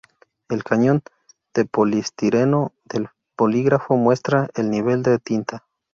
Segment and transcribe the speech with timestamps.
[0.49, 1.03] El cañón
[1.53, 5.67] de poliestireno del bolígrafo muestra el nivel de tinta.